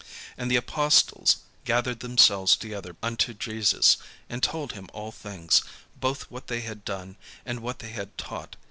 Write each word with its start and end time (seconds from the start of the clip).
And 0.35 0.49
the 0.49 0.55
apostles 0.55 1.37
gathered 1.63 1.99
themselves 1.99 2.55
together 2.57 2.95
unto 3.03 3.35
Jesus, 3.35 3.97
and 4.31 4.41
told 4.41 4.71
him 4.73 4.89
all 4.93 5.11
things, 5.11 5.61
both 5.95 6.23
what 6.31 6.47
they 6.47 6.61
had 6.61 6.83
done, 6.83 7.17
and 7.45 7.59
what 7.59 7.77
they 7.77 7.91
had 7.91 8.17
taught. 8.17 8.55